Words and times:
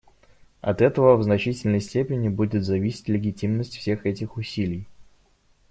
От 0.61 0.81
этого 0.81 1.15
в 1.15 1.21
значительной 1.21 1.79
степени 1.79 2.27
будет 2.27 2.63
зависеть 2.63 3.07
легитимность 3.07 3.77
всех 3.77 4.07
этих 4.07 4.35
усилий. 4.35 4.87